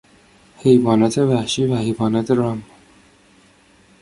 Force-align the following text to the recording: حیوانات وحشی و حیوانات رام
حیوانات 0.57 1.17
وحشی 1.17 1.65
و 1.65 1.75
حیوانات 1.75 2.31
رام 2.31 2.63